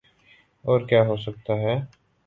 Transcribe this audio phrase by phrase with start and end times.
[0.65, 1.75] اورکیا ہوسکتاہے؟